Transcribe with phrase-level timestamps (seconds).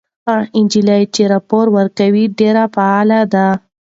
[0.27, 3.47] هغه نجلۍ چې راپور ورکوي ډېره فعاله ده.